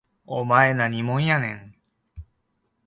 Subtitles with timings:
[0.25, 1.75] お前何もんやねん